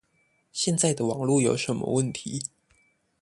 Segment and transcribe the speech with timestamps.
[0.51, 2.41] 現在的網路有什麼問題